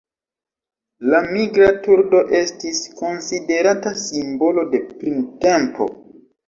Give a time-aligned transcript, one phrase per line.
[1.13, 5.95] La Migra turdo estis konsiderata simbolo de printempo.